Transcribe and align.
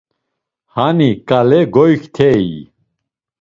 Hani 0.75 1.09
ǩale 1.27 1.61
goyktey. 1.73 2.45